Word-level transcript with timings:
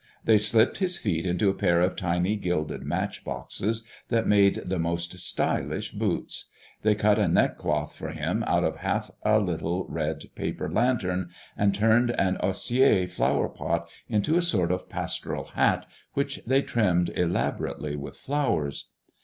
They 0.25 0.39
slipped 0.39 0.79
his 0.79 0.97
feet 0.97 1.27
into 1.27 1.47
a 1.51 1.53
pair 1.53 1.79
of 1.79 1.95
tiny 1.95 2.35
gilded 2.35 2.81
match 2.81 3.23
boxes 3.23 3.87
that 4.09 4.25
made 4.25 4.55
the 4.65 4.79
most 4.79 5.19
stylish 5.19 5.91
boots; 5.91 6.49
they 6.81 6.95
cut 6.95 7.19
a 7.19 7.27
neck 7.27 7.55
cloth 7.59 7.95
for 7.95 8.09
him 8.09 8.43
out 8.47 8.63
of 8.63 8.77
half 8.77 9.11
a 9.21 9.37
little 9.37 9.85
red 9.87 10.23
paper 10.33 10.67
lantern 10.67 11.29
and 11.55 11.75
turned 11.75 12.19
an 12.19 12.37
osier 12.41 13.05
flower 13.05 13.47
pot 13.47 13.87
into 14.09 14.37
a 14.37 14.41
sort 14.41 14.71
of 14.71 14.89
pastoral 14.89 15.43
hat 15.53 15.85
which 16.15 16.43
they 16.47 16.63
trimmed 16.63 17.09
elaborately 17.15 17.95
with 17.95 18.17
flowers. 18.17 18.89